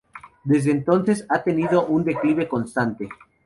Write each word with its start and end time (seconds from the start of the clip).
Desde 0.43 0.71
entonces 0.71 1.27
ha 1.29 1.43
tenido 1.43 1.85
un 1.85 2.03
declive 2.03 2.47
constante. 2.47 3.07